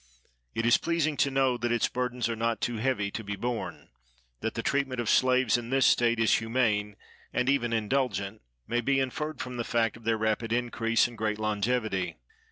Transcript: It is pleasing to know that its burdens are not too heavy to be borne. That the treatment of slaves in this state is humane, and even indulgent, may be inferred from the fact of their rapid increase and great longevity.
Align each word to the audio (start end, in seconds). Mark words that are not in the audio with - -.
It 0.55 0.65
is 0.65 0.79
pleasing 0.79 1.15
to 1.17 1.29
know 1.29 1.57
that 1.57 1.71
its 1.71 1.87
burdens 1.87 2.27
are 2.27 2.35
not 2.35 2.59
too 2.59 2.77
heavy 2.77 3.11
to 3.11 3.23
be 3.23 3.35
borne. 3.35 3.89
That 4.39 4.55
the 4.55 4.63
treatment 4.63 4.99
of 4.99 5.07
slaves 5.07 5.59
in 5.59 5.69
this 5.69 5.85
state 5.85 6.19
is 6.19 6.39
humane, 6.39 6.95
and 7.31 7.47
even 7.47 7.71
indulgent, 7.71 8.41
may 8.67 8.81
be 8.81 8.99
inferred 8.99 9.39
from 9.39 9.57
the 9.57 9.63
fact 9.63 9.95
of 9.95 10.03
their 10.03 10.17
rapid 10.17 10.51
increase 10.51 11.07
and 11.07 11.15
great 11.15 11.37
longevity. 11.37 12.17